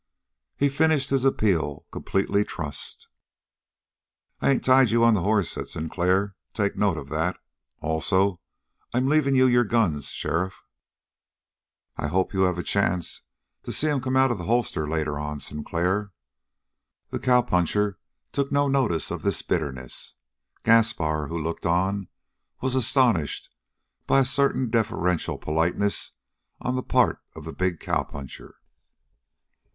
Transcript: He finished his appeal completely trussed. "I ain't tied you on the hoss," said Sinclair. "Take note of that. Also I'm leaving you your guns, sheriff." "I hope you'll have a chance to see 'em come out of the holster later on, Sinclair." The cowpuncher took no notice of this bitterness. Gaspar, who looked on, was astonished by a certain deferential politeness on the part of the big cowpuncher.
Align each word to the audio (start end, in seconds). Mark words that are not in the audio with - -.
He 0.57 0.67
finished 0.67 1.11
his 1.11 1.23
appeal 1.23 1.85
completely 1.91 2.43
trussed. 2.43 3.07
"I 4.39 4.49
ain't 4.49 4.63
tied 4.63 4.89
you 4.89 5.03
on 5.03 5.13
the 5.13 5.21
hoss," 5.21 5.49
said 5.49 5.69
Sinclair. 5.69 6.35
"Take 6.53 6.75
note 6.75 6.97
of 6.97 7.09
that. 7.09 7.37
Also 7.81 8.39
I'm 8.95 9.07
leaving 9.07 9.35
you 9.35 9.45
your 9.45 9.63
guns, 9.63 10.07
sheriff." 10.07 10.63
"I 11.97 12.07
hope 12.07 12.33
you'll 12.33 12.47
have 12.47 12.57
a 12.57 12.63
chance 12.63 13.21
to 13.61 13.71
see 13.71 13.89
'em 13.89 14.01
come 14.01 14.15
out 14.15 14.31
of 14.31 14.39
the 14.39 14.45
holster 14.45 14.89
later 14.89 15.19
on, 15.19 15.39
Sinclair." 15.39 16.13
The 17.11 17.19
cowpuncher 17.19 17.99
took 18.31 18.51
no 18.51 18.67
notice 18.67 19.11
of 19.11 19.21
this 19.21 19.43
bitterness. 19.43 20.15
Gaspar, 20.63 21.27
who 21.27 21.37
looked 21.37 21.67
on, 21.67 22.07
was 22.59 22.73
astonished 22.73 23.51
by 24.07 24.21
a 24.21 24.25
certain 24.25 24.71
deferential 24.71 25.37
politeness 25.37 26.13
on 26.59 26.75
the 26.75 26.81
part 26.81 27.21
of 27.35 27.45
the 27.45 27.53
big 27.53 27.79
cowpuncher. 27.79 28.55